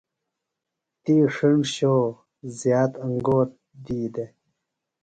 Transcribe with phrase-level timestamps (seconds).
[1.03, 2.05] تی ݜیٹیۡ سوۡ
[2.59, 3.47] زِیات انگور
[3.85, 4.31] دی دےۡ۔